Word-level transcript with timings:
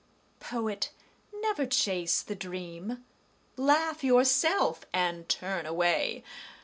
Poet, 0.39 0.89
never 1.31 1.67
chase 1.67 2.23
the 2.23 2.33
dream. 2.33 3.05
Laugh 3.55 4.03
yourself 4.03 4.83
and 4.91 5.29
turn 5.29 5.67
away. 5.67 6.23